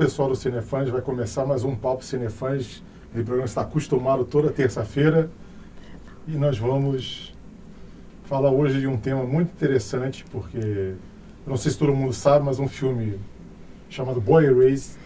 [0.00, 2.82] Pessoal do Cinefãs, vai começar mais um Papo Cinefãs.
[3.10, 5.30] O programa está acostumado toda terça-feira
[6.26, 7.34] e nós vamos
[8.24, 10.94] falar hoje de um tema muito interessante, porque
[11.46, 13.20] não sei se todo mundo sabe, mas um filme
[13.90, 14.96] chamado Boy Erased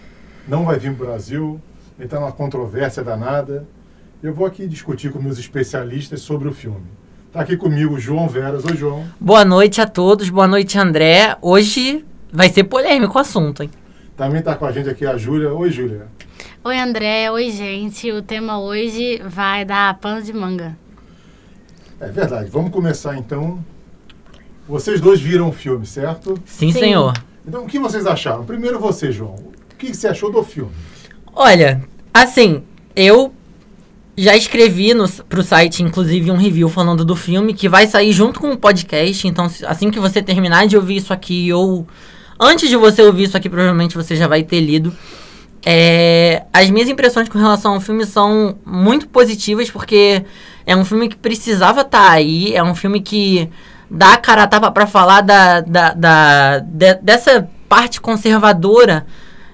[0.46, 1.61] não vai vir para o Brasil,
[1.98, 3.66] ele está numa controvérsia danada.
[4.22, 6.86] Eu vou aqui discutir com meus especialistas sobre o filme.
[7.27, 8.64] Está aqui comigo o João Veras.
[8.64, 9.05] Oi, João.
[9.19, 11.36] Boa noite a todos, boa noite, André.
[11.42, 13.70] Hoje vai ser polêmico o assunto, hein?
[14.16, 15.52] Também está com a gente aqui a Júlia.
[15.52, 16.06] Oi, Júlia.
[16.62, 17.30] Oi, André.
[17.32, 18.12] Oi, gente.
[18.12, 20.77] O tema hoje vai dar pano de manga.
[21.98, 22.48] É verdade.
[22.48, 23.58] Vamos começar então.
[24.69, 26.38] Vocês dois viram o filme, certo?
[26.46, 26.78] Sim, Sim.
[26.78, 27.12] senhor.
[27.46, 28.45] Então, o que vocês acharam?
[28.45, 29.34] Primeiro você, João.
[29.34, 30.72] O que você achou do filme?
[31.34, 32.62] Olha, assim,
[32.94, 33.34] eu
[34.17, 38.39] já escrevi no, pro site, inclusive, um review falando do filme, que vai sair junto
[38.39, 39.27] com o podcast.
[39.27, 41.86] Então, assim que você terminar de ouvir isso aqui, ou
[42.38, 44.92] antes de você ouvir isso aqui, provavelmente você já vai ter lido.
[45.66, 50.24] É, as minhas impressões com relação ao filme são muito positivas, porque
[50.66, 53.48] é um filme que precisava estar tá aí, é um filme que
[53.90, 59.06] dá a cara a tapa pra falar da, da, da de, dessa parte conservadora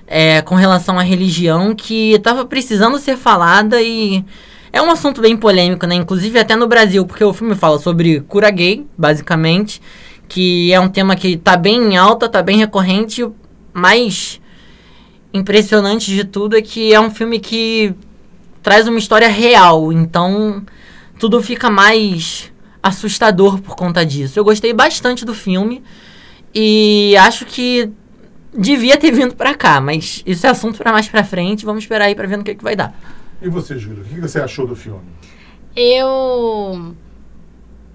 [0.06, 4.24] é, com relação à religião que estava precisando ser falada e
[4.72, 5.94] é um assunto bem polêmico, né?
[5.94, 9.80] Inclusive até no Brasil, porque o filme fala sobre cura gay, basicamente,
[10.30, 13.28] que é um tema que tá bem em alta, tá bem recorrente,
[13.72, 14.40] mas
[15.34, 17.92] impressionante de tudo é que é um filme que
[18.62, 20.64] traz uma história real, então
[21.18, 24.38] tudo fica mais assustador por conta disso.
[24.38, 25.82] Eu gostei bastante do filme
[26.54, 27.90] e acho que
[28.56, 31.66] devia ter vindo para cá, mas isso é assunto para mais para frente.
[31.66, 32.94] Vamos esperar aí para ver no que, que vai dar.
[33.42, 35.02] E você, Júlia, o que você achou do filme?
[35.74, 36.94] Eu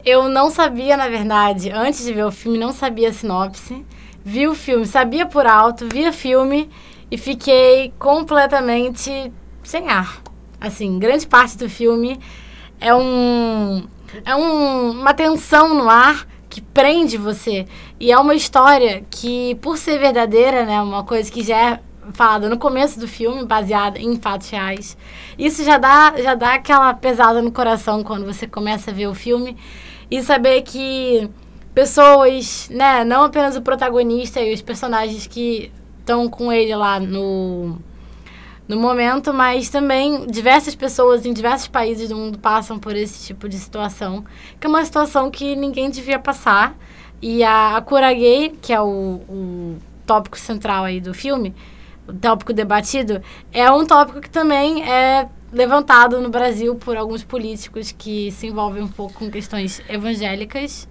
[0.06, 3.84] eu não sabia, na verdade, antes de ver o filme, não sabia a sinopse.
[4.24, 6.70] Vi o filme, sabia por alto, vi o filme
[7.10, 9.32] e fiquei completamente
[9.64, 10.22] sem ar.
[10.62, 12.20] Assim, grande parte do filme
[12.80, 13.88] é um
[14.24, 17.66] é um, uma tensão no ar que prende você.
[18.00, 21.80] E é uma história que, por ser verdadeira, né, uma coisa que já é
[22.14, 24.96] falada no começo do filme, baseada em fatos reais.
[25.38, 29.14] Isso já dá, já dá aquela pesada no coração quando você começa a ver o
[29.14, 29.58] filme
[30.10, 31.30] e saber que
[31.74, 37.78] pessoas, né, não apenas o protagonista e os personagens que estão com ele lá no
[38.68, 43.48] no momento, mas também diversas pessoas em diversos países do mundo passam por esse tipo
[43.48, 44.26] de situação,
[44.60, 46.76] que é uma situação que ninguém devia passar.
[47.22, 51.54] E a, a cura gay, que é o, o tópico central aí do filme,
[52.08, 57.94] o tópico debatido, é um tópico que também é levantado no Brasil por alguns políticos
[57.98, 60.88] que se envolvem um pouco com questões evangélicas,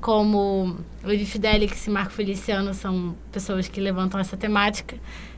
[0.00, 4.96] como Luiz Fidelix e Marco Feliciano são pessoas que levantam essa temática.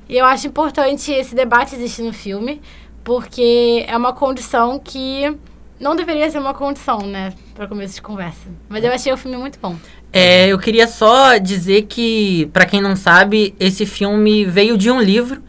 [0.09, 2.61] E eu acho importante esse debate existir no filme,
[3.03, 5.37] porque é uma condição que
[5.79, 8.49] não deveria ser uma condição, né, para começo de conversa.
[8.69, 9.77] Mas eu achei o filme muito bom.
[10.13, 15.01] É, eu queria só dizer que, para quem não sabe, esse filme veio de um
[15.01, 15.43] livro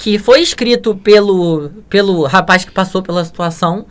[0.00, 3.84] que foi escrito pelo, pelo rapaz que passou pela situação.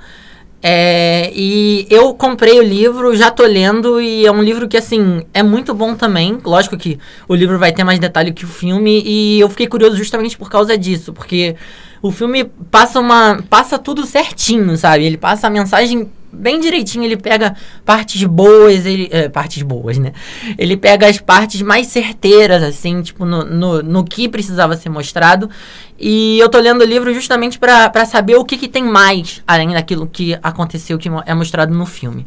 [0.61, 5.21] É, e eu comprei o livro, já tô lendo, e é um livro que, assim,
[5.35, 6.39] é muito bom também.
[6.43, 6.97] Lógico que
[7.27, 10.49] o livro vai ter mais detalhe que o filme, e eu fiquei curioso justamente por
[10.49, 11.55] causa disso, porque
[12.01, 13.43] o filme passa uma.
[13.47, 15.05] passa tudo certinho, sabe?
[15.05, 20.13] Ele passa a mensagem bem direitinho, ele pega partes boas, ele, é, partes boas, né?
[20.57, 25.49] Ele pega as partes mais certeiras, assim, tipo, no, no, no que precisava ser mostrado.
[25.97, 29.69] E eu tô lendo o livro justamente para saber o que, que tem mais, além
[29.69, 32.25] daquilo que aconteceu, que é mostrado no filme.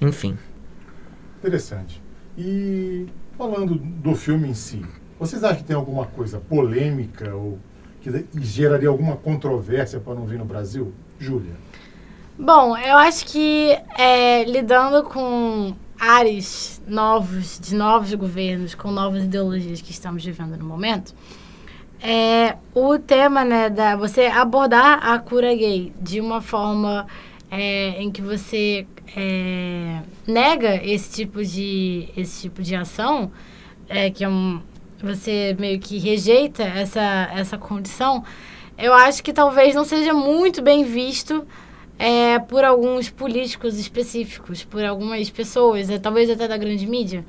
[0.00, 0.38] Enfim.
[1.38, 2.00] Interessante.
[2.38, 4.82] E falando do filme em si,
[5.18, 7.58] vocês acham que tem alguma coisa polêmica ou
[8.00, 8.10] que
[8.40, 10.92] geraria alguma controvérsia para não vir no Brasil?
[11.18, 11.52] Júlia.
[12.42, 19.82] Bom, eu acho que é, lidando com ares novos, de novos governos, com novas ideologias
[19.82, 21.14] que estamos vivendo no momento,
[22.02, 27.06] é, o tema, né, da você abordar a cura gay de uma forma
[27.50, 33.30] é, em que você é, nega esse tipo de, esse tipo de ação,
[33.86, 34.62] é, que é um,
[35.02, 38.24] você meio que rejeita essa, essa condição,
[38.78, 41.46] eu acho que talvez não seja muito bem visto
[42.00, 47.26] é, por alguns políticos específicos, por algumas pessoas, é, talvez até da grande mídia.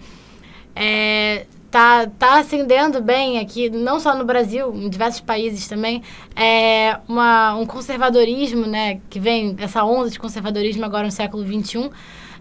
[0.74, 6.02] É, tá, tá acendendo bem aqui, não só no Brasil, em diversos países também,
[6.34, 11.90] é uma, um conservadorismo, né, que vem, essa onda de conservadorismo agora no século XXI,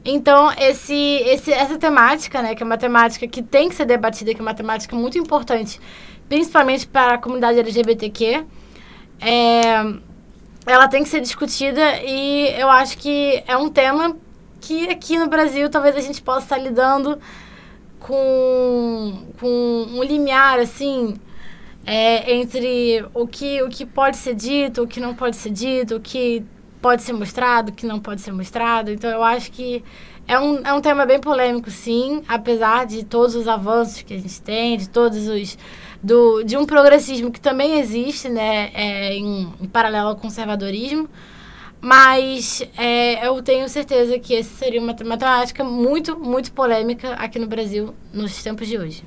[0.05, 4.33] Então, esse, esse, essa temática, né, que é uma temática que tem que ser debatida,
[4.33, 5.81] que é uma temática muito importante,
[6.29, 8.45] principalmente para a comunidade LGBTQ,
[9.21, 10.10] é,
[10.67, 14.17] ela tem que ser discutida e eu acho que é um tema
[14.61, 17.19] que aqui no Brasil talvez a gente possa estar lidando
[17.99, 21.15] com, com um limiar, assim,
[21.87, 25.97] é, entre o que, o que pode ser dito, o que não pode ser dito,
[25.97, 26.45] o que
[26.81, 28.91] pode ser mostrado, o que não pode ser mostrado.
[28.91, 29.85] Então, eu acho que
[30.27, 34.19] é um, é um tema bem polêmico, sim, apesar de todos os avanços que a
[34.19, 35.59] gente tem, de todos os...
[36.03, 41.09] Do, de um progressismo que também existe, né, é, em, em paralelo ao conservadorismo,
[41.81, 47.47] mas é, eu tenho certeza que essa seria uma matemática muito, muito polêmica aqui no
[47.47, 49.05] Brasil nos tempos de hoje.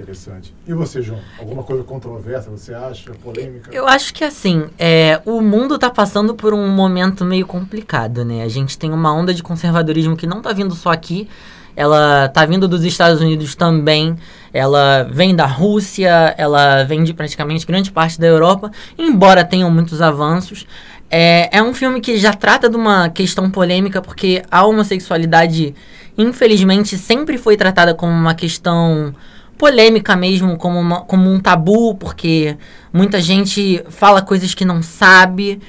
[0.00, 0.54] Interessante.
[0.66, 1.20] E você, João?
[1.38, 3.12] Alguma coisa controversa você acha?
[3.22, 3.70] Polêmica?
[3.70, 8.42] Eu acho que assim, é, o mundo está passando por um momento meio complicado, né?
[8.42, 11.28] A gente tem uma onda de conservadorismo que não está vindo só aqui,
[11.76, 14.16] ela está vindo dos Estados Unidos também,
[14.52, 20.00] ela vem da Rússia, ela vem de praticamente grande parte da Europa, embora tenham muitos
[20.00, 20.66] avanços.
[21.10, 25.74] É, é um filme que já trata de uma questão polêmica, porque a homossexualidade,
[26.16, 29.14] infelizmente, sempre foi tratada como uma questão
[29.60, 32.56] polêmica mesmo, como, uma, como um tabu, porque
[32.90, 35.60] muita gente fala coisas que não sabe.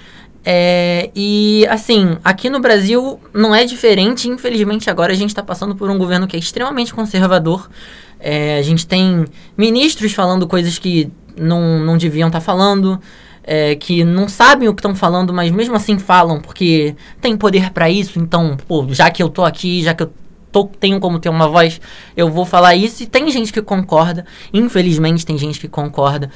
[0.46, 4.30] É, e assim, aqui no Brasil não é diferente.
[4.30, 7.70] Infelizmente, agora a gente está passando por um governo que é extremamente conservador.
[8.18, 9.26] É, a gente tem
[9.58, 12.98] ministros falando coisas que não, não deviam estar tá falando
[13.44, 17.72] é, que não sabem o que estão falando, mas mesmo assim falam, porque tem poder
[17.72, 20.14] para isso, então, pô, já que eu tô aqui, já que eu
[20.52, 21.80] tô, tenho como ter uma voz,
[22.16, 23.04] eu vou falar isso.
[23.04, 26.30] E tem gente que concorda, infelizmente tem gente que concorda.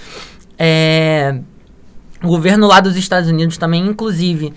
[0.58, 1.40] É,
[2.24, 4.54] o governo lá dos Estados Unidos também, inclusive,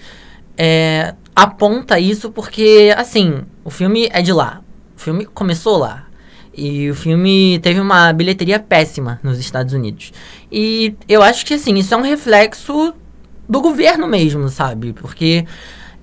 [0.56, 4.60] é, aponta isso porque, assim, o filme é de lá.
[4.96, 6.04] O filme começou lá.
[6.54, 10.12] E o filme teve uma bilheteria péssima nos Estados Unidos.
[10.50, 12.92] E eu acho que, assim, isso é um reflexo
[13.48, 14.92] do governo mesmo, sabe?
[14.92, 15.44] Porque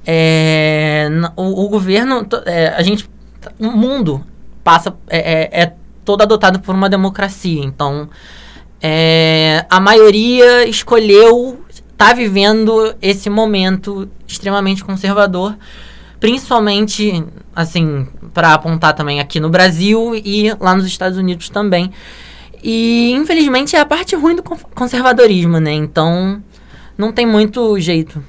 [0.06, 3.10] é, o, o, governo, é, a gente,
[3.60, 4.24] o mundo
[4.64, 7.64] passa, é, é, é todo adotado por uma democracia.
[7.64, 8.10] Então,
[8.82, 11.60] é, a maioria escolheu
[11.98, 15.56] tá vivendo esse momento extremamente conservador
[16.20, 17.24] principalmente,
[17.56, 21.92] assim, para apontar também aqui no Brasil e lá nos Estados Unidos também.
[22.64, 25.72] E, infelizmente, é a parte ruim do conservadorismo, né?
[25.74, 26.42] Então,
[26.98, 28.24] não tem muito jeito.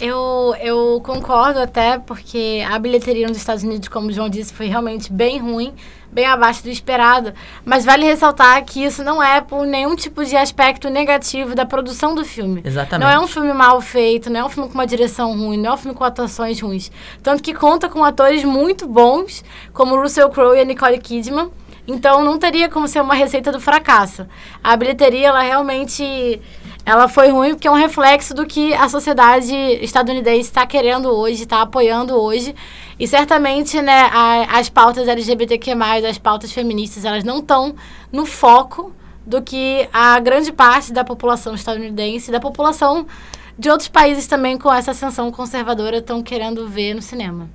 [0.00, 4.66] Eu, eu concordo até, porque a bilheteria nos Estados Unidos, como o João disse, foi
[4.66, 5.74] realmente bem ruim,
[6.10, 7.34] bem abaixo do esperado.
[7.64, 12.14] Mas vale ressaltar que isso não é por nenhum tipo de aspecto negativo da produção
[12.14, 12.62] do filme.
[12.64, 13.06] Exatamente.
[13.06, 15.72] Não é um filme mal feito, não é um filme com uma direção ruim, não
[15.72, 16.90] é um filme com atuações ruins.
[17.22, 21.50] Tanto que conta com atores muito bons, como Russell Crowe e a Nicole Kidman.
[21.86, 24.26] Então não teria como ser uma receita do fracasso.
[24.62, 26.40] A bilheteria, ela realmente
[26.84, 31.42] ela foi ruim porque é um reflexo do que a sociedade estadunidense está querendo hoje,
[31.42, 32.54] está apoiando hoje.
[32.98, 35.72] E certamente, né, a, as pautas LGBTQ+,
[36.08, 37.74] as pautas feministas, elas não estão
[38.12, 38.92] no foco
[39.26, 43.06] do que a grande parte da população estadunidense, da população
[43.58, 47.48] de outros países também com essa ascensão conservadora estão querendo ver no cinema.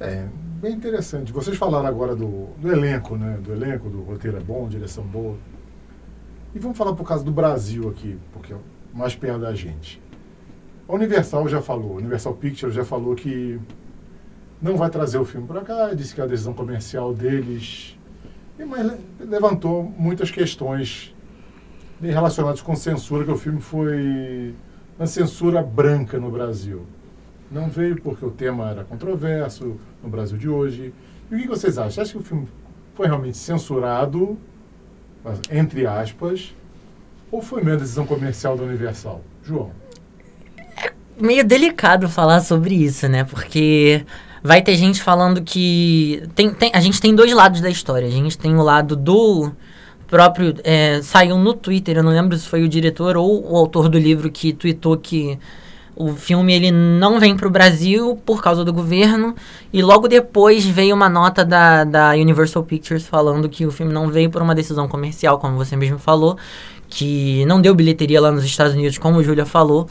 [0.00, 0.24] É,
[0.60, 1.32] bem interessante.
[1.32, 3.38] Vocês falaram agora do, do elenco, né?
[3.42, 5.36] Do elenco, do roteiro é bom, direção boa.
[6.54, 8.54] E vamos falar por causa do Brasil aqui, porque
[8.98, 10.02] mais perto da gente.
[10.88, 13.60] A Universal já falou, Universal Pictures já falou que
[14.60, 17.96] não vai trazer o filme para cá, disse que a decisão comercial deles.
[18.58, 21.14] Mas levantou muitas questões
[22.00, 24.52] relacionadas com censura, que o filme foi
[24.98, 26.84] uma censura branca no Brasil.
[27.50, 30.92] Não veio porque o tema era controverso no Brasil de hoje.
[31.30, 32.02] E o que vocês acham?
[32.02, 32.48] Acha que o filme
[32.94, 34.36] foi realmente censurado,
[35.50, 36.52] entre aspas,
[37.30, 39.20] ou foi mesmo decisão comercial da Universal?
[39.44, 39.70] João.
[40.76, 43.24] É meio delicado falar sobre isso, né?
[43.24, 44.04] Porque
[44.42, 46.22] vai ter gente falando que.
[46.34, 48.06] Tem, tem, a gente tem dois lados da história.
[48.06, 49.50] A gente tem o lado do
[50.06, 50.54] próprio.
[50.64, 53.98] É, saiu no Twitter, eu não lembro se foi o diretor ou o autor do
[53.98, 55.38] livro que tweetou que
[56.00, 59.34] o filme ele não vem para o Brasil por causa do governo
[59.72, 64.08] e logo depois veio uma nota da, da Universal Pictures falando que o filme não
[64.08, 66.38] veio por uma decisão comercial, como você mesmo falou,
[66.88, 69.88] que não deu bilheteria lá nos Estados Unidos, como o Julia falou,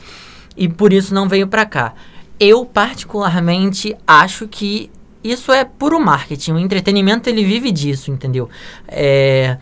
[0.56, 1.94] e por isso não veio para cá.
[2.40, 4.90] Eu particularmente acho que
[5.24, 6.54] isso é puro marketing.
[6.54, 8.50] O entretenimento ele vive disso, entendeu?
[8.88, 9.58] É,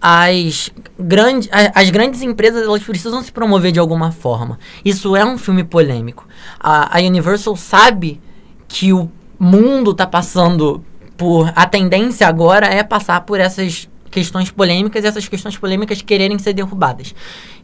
[0.00, 4.58] as, grande, as grandes empresas elas precisam se promover de alguma forma.
[4.84, 6.26] Isso é um filme polêmico.
[6.60, 8.20] A, a Universal sabe
[8.68, 10.84] que o mundo está passando
[11.16, 11.52] por.
[11.56, 16.52] A tendência agora é passar por essas questões polêmicas e essas questões polêmicas quererem ser
[16.52, 17.12] derrubadas.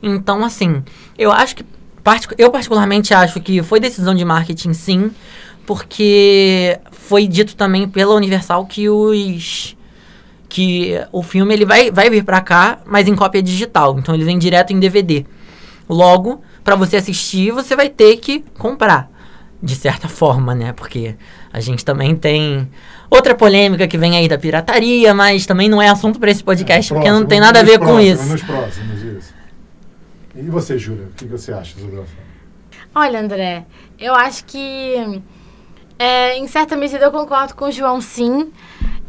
[0.02, 0.82] Então, assim,
[1.16, 1.64] eu acho que.
[2.36, 5.10] Eu, particularmente, acho que foi decisão de marketing, sim,
[5.64, 9.76] porque foi dito também pela Universal que os
[10.48, 13.96] que o filme ele vai, vai vir para cá, mas em cópia digital.
[13.96, 15.24] Então ele vem direto em DVD.
[15.88, 19.08] Logo, para você assistir, você vai ter que comprar,
[19.62, 20.72] de certa forma, né?
[20.72, 21.14] Porque
[21.52, 22.68] a gente também tem
[23.10, 26.92] outra polêmica que vem aí da pirataria, mas também não é assunto para esse podcast,
[26.92, 28.24] é, próximo, porque não tem nada a ver com isso.
[28.26, 29.34] Nos próximos, isso.
[30.34, 32.04] E você, Júlia, o que você acha sobre o
[32.94, 33.64] Olha, André,
[33.98, 35.22] eu acho que
[35.98, 38.50] é, em certa medida eu concordo com o João, sim.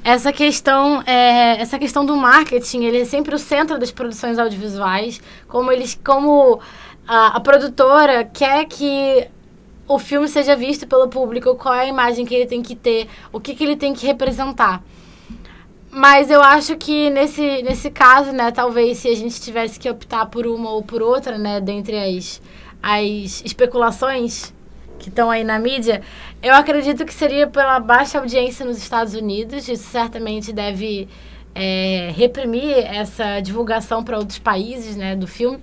[0.03, 5.21] Essa questão, é, essa questão do marketing, ele é sempre o centro das produções audiovisuais.
[5.47, 6.59] Como eles, como
[7.07, 9.27] a, a produtora quer que
[9.93, 13.07] o filme seja visto pelo público, qual é a imagem que ele tem que ter,
[13.31, 14.83] o que, que ele tem que representar.
[15.91, 20.25] Mas eu acho que nesse, nesse caso, né, talvez se a gente tivesse que optar
[20.27, 22.41] por uma ou por outra, né, dentre as,
[22.81, 24.53] as especulações
[24.97, 26.01] que estão aí na mídia,
[26.41, 29.67] eu acredito que seria pela baixa audiência nos Estados Unidos.
[29.67, 31.09] Isso certamente deve
[31.53, 35.59] é, reprimir essa divulgação para outros países né, do filme.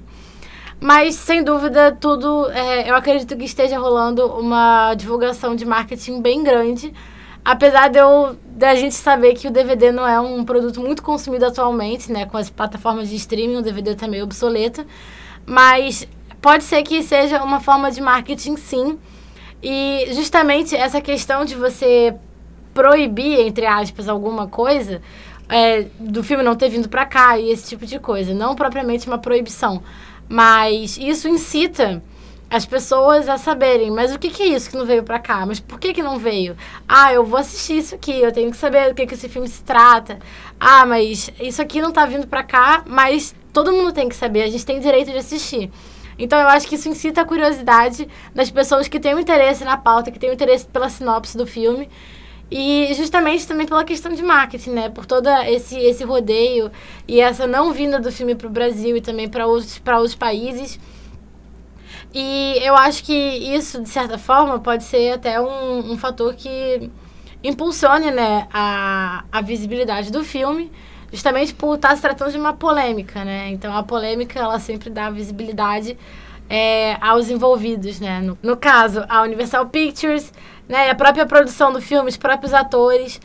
[0.81, 2.51] Mas, sem dúvida, tudo.
[2.51, 6.93] É, eu acredito que esteja rolando uma divulgação de marketing bem grande.
[7.45, 11.47] Apesar de eu da gente saber que o DVD não é um produto muito consumido
[11.47, 12.27] atualmente, né?
[12.27, 14.85] Com as plataformas de streaming, o DVD está meio obsoleto.
[15.47, 16.07] Mas
[16.41, 18.99] pode ser que seja uma forma de marketing, sim.
[19.63, 22.15] E justamente essa questão de você
[22.73, 25.03] proibir, entre aspas, alguma coisa,
[25.49, 28.33] é, do filme não ter vindo para cá e esse tipo de coisa.
[28.33, 29.83] Não propriamente uma proibição.
[30.29, 32.03] Mas isso incita
[32.51, 35.45] as pessoas a saberem, mas o que, que é isso que não veio para cá?
[35.45, 36.57] Mas por que, que não veio?
[36.89, 39.47] Ah, eu vou assistir isso aqui, eu tenho que saber do que, que esse filme
[39.49, 40.19] se trata.
[40.59, 44.43] Ah, mas isso aqui não tá vindo para cá, mas todo mundo tem que saber,
[44.43, 45.71] a gente tem direito de assistir.
[46.19, 49.77] Então eu acho que isso incita a curiosidade das pessoas que têm um interesse na
[49.77, 51.89] pauta, que têm um interesse pela sinopse do filme.
[52.51, 54.89] E justamente também pela questão de marketing, né?
[54.89, 56.71] Por todo esse, esse rodeio
[57.07, 60.81] e essa não vinda do filme para o Brasil e também para outros, outros países.
[62.15, 66.91] E eu acho que isso, de certa forma, pode ser até um, um fator que
[67.45, 70.73] impulsione né, a, a visibilidade do filme
[71.13, 73.49] justamente por estar se tratando de uma polêmica, né?
[73.51, 75.97] Então a polêmica ela sempre dá visibilidade
[76.49, 78.21] é, aos envolvidos, né?
[78.21, 80.33] No, no, caso, a Universal Pictures,
[80.69, 80.91] né?
[80.91, 83.21] A própria produção do filme, os próprios atores.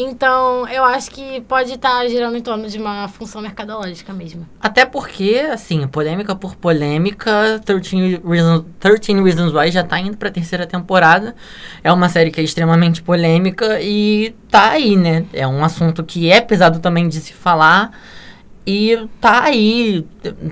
[0.00, 4.46] Então, eu acho que pode estar girando em torno de uma função mercadológica mesmo.
[4.60, 10.30] Até porque, assim, polêmica por polêmica, 13 Reasons, 13 Reasons Why já tá indo pra
[10.30, 11.34] terceira temporada.
[11.82, 15.26] É uma série que é extremamente polêmica e tá aí, né?
[15.32, 17.90] É um assunto que é pesado também de se falar.
[18.70, 20.04] E tá aí.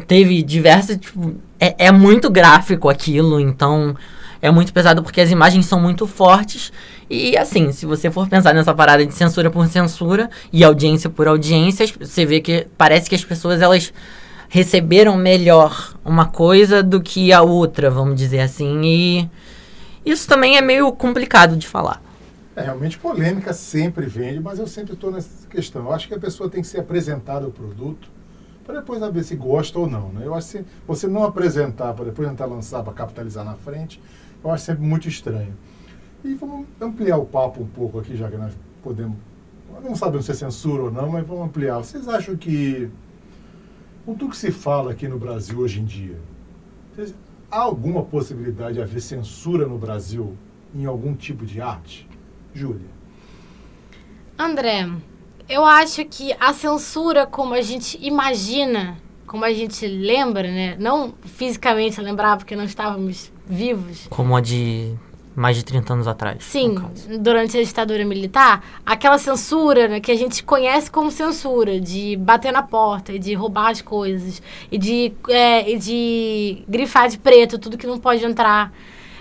[0.06, 0.96] Teve diversas.
[0.96, 3.94] Tipo, é, é muito gráfico aquilo, então
[4.40, 6.73] é muito pesado porque as imagens são muito fortes.
[7.11, 11.28] E assim, se você for pensar nessa parada de censura por censura e audiência por
[11.28, 13.92] audiência, você vê que parece que as pessoas elas
[14.49, 18.80] receberam melhor uma coisa do que a outra, vamos dizer assim.
[18.82, 19.30] E
[20.06, 22.00] isso também é meio complicado de falar.
[22.56, 25.84] É, realmente polêmica sempre vende, mas eu sempre estou nessa questão.
[25.84, 28.08] Eu acho que a pessoa tem que ser apresentada o produto
[28.64, 30.08] para depois saber se gosta ou não.
[30.08, 30.22] Né?
[30.25, 34.02] Eu acho que você não apresentar para depois tentar lançar para capitalizar na frente,
[34.42, 35.54] eu acho sempre muito estranho.
[36.25, 39.18] E vamos ampliar o papo um pouco aqui, já que nós podemos.
[39.84, 41.76] Não sabemos se é censura ou não, mas vamos ampliar.
[41.76, 42.90] Vocês acham que.
[44.06, 46.16] Com tudo que se fala aqui no Brasil hoje em dia,
[47.50, 50.36] há alguma possibilidade de haver censura no Brasil
[50.75, 52.08] em algum tipo de arte?
[52.56, 52.88] Júlia.
[54.38, 54.88] André,
[55.48, 58.96] eu acho que a censura, como a gente imagina,
[59.26, 60.76] como a gente lembra, né?
[60.78, 64.06] Não fisicamente lembrar, porque não estávamos vivos.
[64.08, 64.94] Como a de
[65.34, 66.42] mais de 30 anos atrás.
[66.42, 66.76] Sim,
[67.20, 72.50] durante a ditadura militar, aquela censura né, que a gente conhece como censura, de bater
[72.50, 74.40] na porta, e de roubar as coisas,
[74.72, 78.72] e de, é, e de grifar de preto tudo que não pode entrar.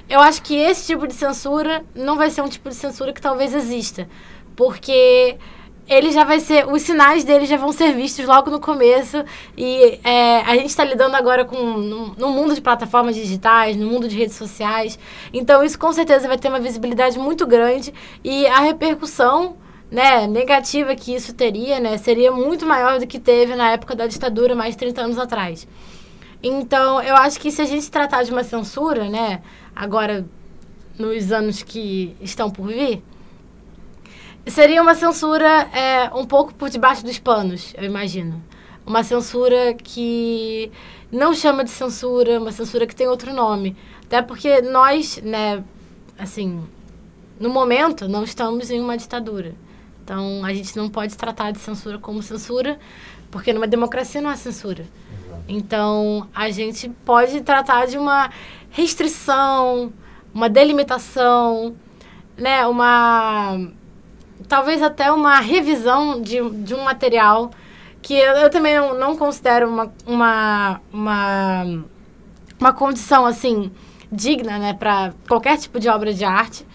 [0.10, 3.22] Eu acho que esse tipo de censura não vai ser um tipo de censura que
[3.22, 4.08] talvez exista.
[4.56, 5.38] Porque
[5.88, 6.68] ele já vai ser.
[6.68, 9.24] Os sinais dele já vão ser vistos logo no começo.
[9.58, 11.56] E é, a gente está lidando agora com.
[11.56, 14.98] No, mundo de plataformas digitais, no mundo de redes sociais.
[15.34, 17.94] Então, isso com certeza vai ter uma visibilidade muito grande.
[18.24, 19.58] E a repercussão.
[19.92, 24.08] Né, negativa que isso teria, né, seria muito maior do que teve na época da
[24.08, 25.68] ditadura, mais de 30 anos atrás.
[26.48, 29.42] Então, eu acho que se a gente tratar de uma censura, né,
[29.76, 30.24] agora
[30.96, 33.02] nos anos que estão por vir,
[34.46, 38.44] seria uma censura é, um pouco por debaixo dos panos, eu imagino.
[38.86, 40.72] Uma censura que
[41.12, 43.76] não chama de censura, uma censura que tem outro nome.
[44.04, 45.64] Até porque nós, né,
[46.16, 46.64] assim,
[47.40, 49.56] no momento, não estamos em uma ditadura.
[50.04, 52.78] Então, a gente não pode tratar de censura como censura,
[53.32, 54.86] porque numa democracia não há censura.
[55.48, 58.30] Então, a gente pode tratar de uma
[58.70, 59.94] restrição,
[60.34, 61.76] uma delimitação,
[62.38, 63.58] né, uma
[64.48, 67.52] talvez até uma revisão de, de um material
[68.02, 71.84] que eu, eu também não, não considero uma, uma, uma,
[72.60, 73.72] uma condição assim
[74.12, 76.66] digna né, para qualquer tipo de obra de arte.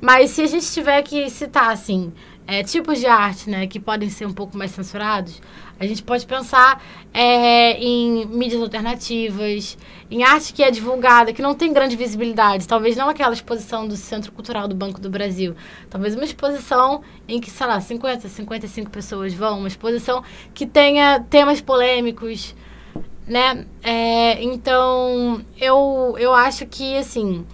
[0.00, 2.12] Mas se a gente tiver que citar assim,
[2.46, 5.42] é, tipos de arte né, que podem ser um pouco mais censurados,
[5.80, 6.82] a gente pode pensar
[7.14, 9.78] é, em mídias alternativas,
[10.10, 12.66] em arte que é divulgada, que não tem grande visibilidade.
[12.66, 15.54] Talvez não aquela exposição do Centro Cultural do Banco do Brasil.
[15.88, 19.60] Talvez uma exposição em que, sei lá, 50, 55 pessoas vão.
[19.60, 22.56] Uma exposição que tenha temas polêmicos,
[23.24, 23.64] né?
[23.80, 27.46] É, então, eu, eu acho que, assim,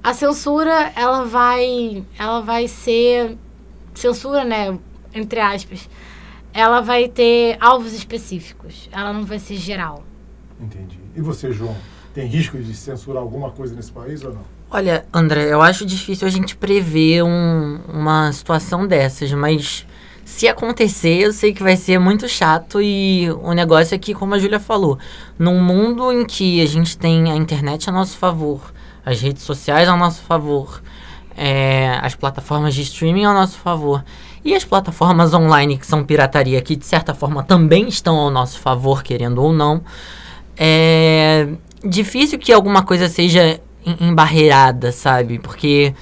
[0.00, 3.36] a censura, ela vai, ela vai ser...
[3.94, 4.78] Censura, né?
[5.12, 5.88] Entre aspas
[6.54, 8.88] ela vai ter alvos específicos.
[8.92, 10.04] Ela não vai ser geral.
[10.60, 11.00] Entendi.
[11.16, 11.76] E você, João?
[12.14, 14.42] Tem risco de censurar alguma coisa nesse país ou não?
[14.70, 19.84] Olha, André, eu acho difícil a gente prever um, uma situação dessas, mas
[20.24, 24.34] se acontecer, eu sei que vai ser muito chato e o negócio é que, como
[24.34, 24.96] a Júlia falou,
[25.36, 28.72] num mundo em que a gente tem a internet a nosso favor,
[29.04, 30.80] as redes sociais a nosso favor,
[31.36, 34.04] é, as plataformas de streaming a nosso favor,
[34.44, 38.58] e as plataformas online que são pirataria, que de certa forma também estão ao nosso
[38.60, 39.82] favor, querendo ou não,
[40.56, 41.48] é
[41.84, 43.60] difícil que alguma coisa seja
[44.00, 45.38] embarreirada, sabe?
[45.38, 45.94] Porque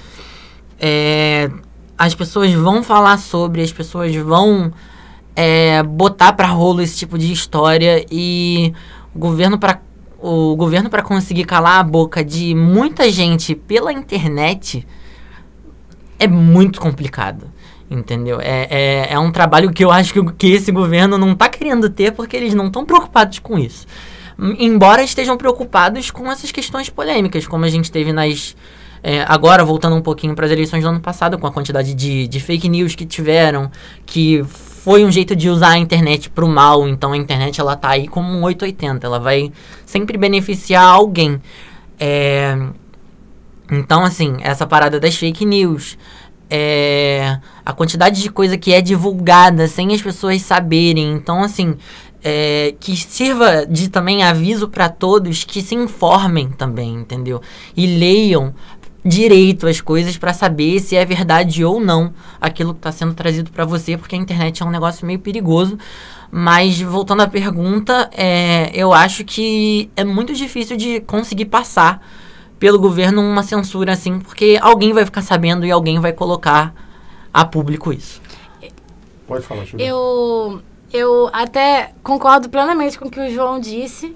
[0.80, 1.50] é,
[1.96, 4.72] as pessoas vão falar sobre, as pessoas vão
[5.34, 8.72] é, botar para rolo esse tipo de história e
[9.14, 9.80] o governo para
[10.18, 14.86] o governo para conseguir calar a boca de muita gente pela internet
[16.22, 17.50] é muito complicado.
[17.90, 18.40] Entendeu?
[18.40, 21.90] É, é, é um trabalho que eu acho que, que esse governo não está querendo
[21.90, 23.86] ter porque eles não estão preocupados com isso.
[24.58, 28.56] Embora estejam preocupados com essas questões polêmicas, como a gente teve nas.
[29.02, 32.26] É, agora, voltando um pouquinho para as eleições do ano passado, com a quantidade de,
[32.28, 33.70] de fake news que tiveram,
[34.06, 36.88] que foi um jeito de usar a internet para o mal.
[36.88, 39.52] Então a internet ela tá aí como um 880, ela vai
[39.84, 41.40] sempre beneficiar alguém.
[42.00, 42.56] É,
[43.72, 45.96] então, assim, essa parada das fake news,
[46.50, 51.12] é, a quantidade de coisa que é divulgada sem as pessoas saberem.
[51.12, 51.76] Então, assim,
[52.22, 57.40] é, que sirva de também aviso para todos que se informem também, entendeu?
[57.74, 58.54] E leiam
[59.04, 63.50] direito as coisas para saber se é verdade ou não aquilo que está sendo trazido
[63.50, 65.78] para você, porque a internet é um negócio meio perigoso.
[66.30, 72.00] Mas voltando à pergunta, é, eu acho que é muito difícil de conseguir passar
[72.62, 76.72] pelo governo uma censura assim, porque alguém vai ficar sabendo e alguém vai colocar
[77.34, 78.22] a público isso.
[79.26, 79.84] Pode falar, Julia.
[79.84, 84.14] Eu, eu até concordo plenamente com o que o João disse.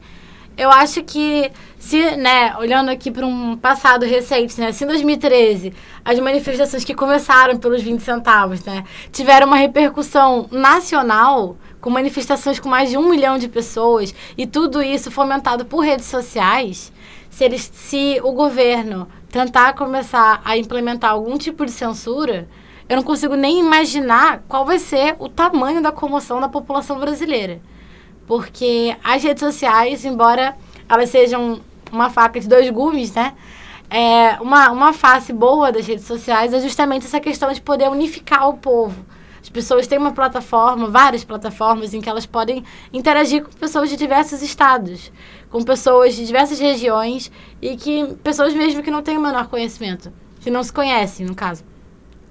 [0.57, 5.73] Eu acho que se, né, olhando aqui para um passado recente, né, se em 2013
[6.05, 12.69] as manifestações que começaram pelos 20 centavos, né, tiveram uma repercussão nacional, com manifestações com
[12.69, 16.93] mais de um milhão de pessoas e tudo isso fomentado por redes sociais,
[17.37, 22.49] se, eles, se o governo tentar começar a implementar algum tipo de censura,
[22.88, 27.61] eu não consigo nem imaginar qual vai ser o tamanho da comoção da população brasileira.
[28.27, 30.57] Porque as redes sociais, embora
[30.88, 31.61] elas sejam
[31.92, 33.35] uma faca de dois gumes, né?
[33.90, 38.49] É, uma, uma face boa das redes sociais é justamente essa questão de poder unificar
[38.49, 39.05] o povo.
[39.42, 43.96] As pessoas têm uma plataforma, várias plataformas, em que elas podem interagir com pessoas de
[43.96, 45.12] diversos estados
[45.57, 50.12] com pessoas de diversas regiões e que pessoas mesmo que não têm o menor conhecimento,
[50.40, 51.64] que não se conhecem, no caso.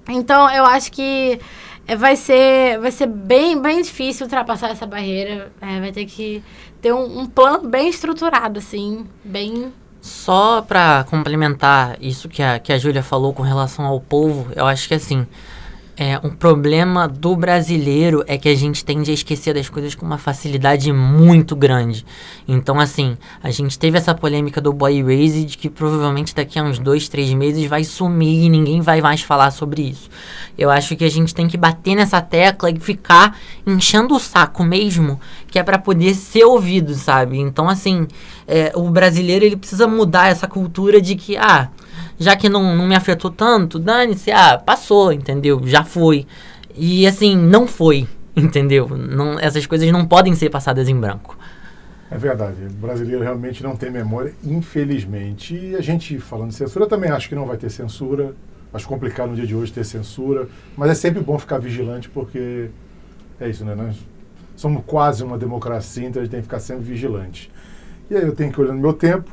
[0.08, 1.40] Então, eu acho que
[1.88, 5.50] é, vai ser, vai ser bem, bem difícil ultrapassar essa barreira.
[5.60, 6.40] É, vai ter que
[6.80, 12.72] ter um, um plano bem estruturado, assim, bem só para complementar isso que a, que
[12.72, 15.26] a Júlia falou com relação ao povo, eu acho que assim,
[15.98, 20.04] é, um problema do brasileiro é que a gente tende a esquecer das coisas com
[20.04, 22.04] uma facilidade muito grande.
[22.46, 26.78] Então, assim, a gente teve essa polêmica do Boy Raised que provavelmente daqui a uns
[26.78, 30.10] dois, três meses vai sumir e ninguém vai mais falar sobre isso.
[30.58, 34.62] Eu acho que a gente tem que bater nessa tecla e ficar enchendo o saco
[34.62, 37.38] mesmo, que é para poder ser ouvido, sabe?
[37.38, 38.06] Então, assim,
[38.46, 41.70] é, o brasileiro ele precisa mudar essa cultura de que, ah
[42.18, 45.60] já que não, não me afetou tanto, dane-se, ah, passou, entendeu?
[45.64, 46.26] Já foi.
[46.74, 48.06] E assim, não foi,
[48.36, 48.88] entendeu?
[48.88, 51.36] Não, essas coisas não podem ser passadas em branco.
[52.10, 52.56] É verdade.
[52.66, 55.54] O brasileiro realmente não tem memória, infelizmente.
[55.56, 58.34] E a gente, falando de censura, também acho que não vai ter censura.
[58.72, 60.48] Acho complicado no dia de hoje ter censura.
[60.76, 62.70] Mas é sempre bom ficar vigilante, porque
[63.40, 63.74] é isso, né?
[63.74, 63.96] Nós
[64.54, 67.50] somos quase uma democracia, então a gente tem que ficar sempre vigilante.
[68.08, 69.30] E aí eu tenho que olhar no meu tempo.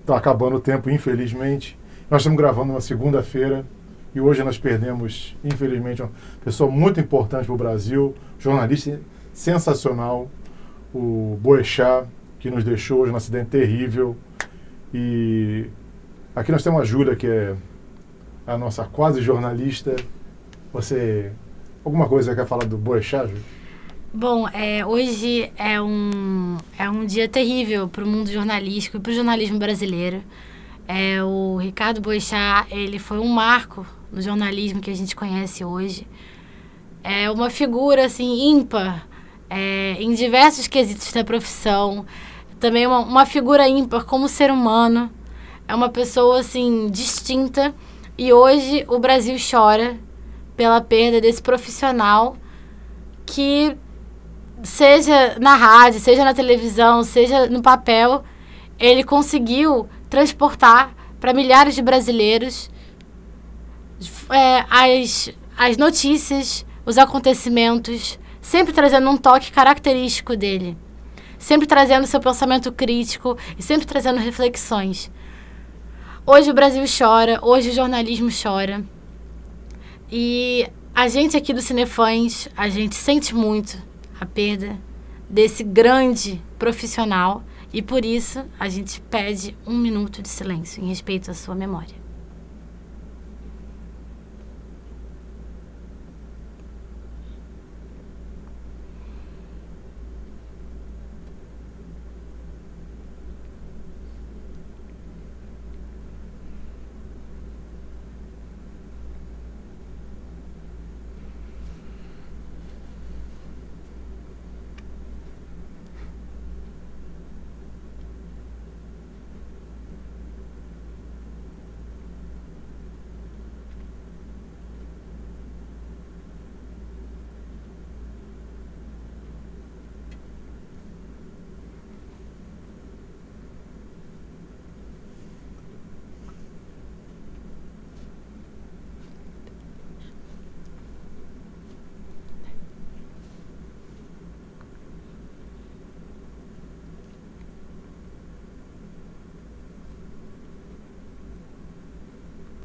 [0.00, 1.78] Está acabando o tempo, infelizmente.
[2.12, 3.64] Nós estamos gravando uma segunda-feira.
[4.14, 6.12] E hoje nós perdemos, infelizmente, uma
[6.44, 9.00] pessoa muito importante para o Brasil, jornalista
[9.32, 10.30] sensacional,
[10.92, 12.06] o Boechat,
[12.38, 14.14] que nos deixou hoje num acidente terrível.
[14.92, 15.64] E
[16.36, 17.56] aqui nós temos a Júlia, que é
[18.46, 19.96] a nossa quase jornalista.
[20.70, 21.32] Você.
[21.82, 23.42] Alguma coisa quer falar do Boechat, Júlia?
[24.12, 29.12] Bom, é, hoje é um, é um dia terrível para o mundo jornalístico e para
[29.12, 30.22] o jornalismo brasileiro.
[30.86, 36.06] É, o Ricardo Boechat, ele foi um marco no jornalismo que a gente conhece hoje.
[37.02, 39.06] É uma figura, assim, ímpar
[39.48, 42.04] é, em diversos quesitos da profissão.
[42.60, 45.10] Também uma, uma figura ímpar como ser humano.
[45.66, 47.74] É uma pessoa, assim, distinta.
[48.18, 49.98] E hoje o Brasil chora
[50.56, 52.36] pela perda desse profissional
[53.24, 53.76] que,
[54.62, 58.22] seja na rádio, seja na televisão, seja no papel,
[58.78, 62.70] ele conseguiu transportar para milhares de brasileiros
[64.28, 70.76] é, as, as notícias, os acontecimentos, sempre trazendo um toque característico dele,
[71.38, 75.10] sempre trazendo seu pensamento crítico e sempre trazendo reflexões.
[76.26, 78.84] Hoje o Brasil chora, hoje o jornalismo chora.
[80.10, 83.82] E a gente aqui do Cinefãs, a gente sente muito
[84.20, 84.78] a perda
[85.26, 91.30] desse grande profissional e por isso a gente pede um minuto de silêncio em respeito
[91.30, 92.01] à sua memória.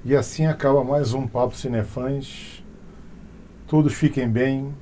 [0.08, 2.63] E assim acaba mais um Papo Cinefãs.
[3.67, 4.74] Todos fiquem bem.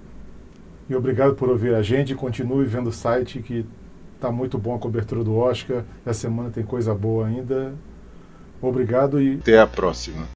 [0.87, 2.13] E obrigado por ouvir a gente.
[2.13, 3.65] Continue vendo o site que
[4.13, 5.83] está muito bom a cobertura do Oscar.
[6.05, 7.73] Essa semana tem coisa boa ainda.
[8.61, 10.23] Obrigado e até a próxima.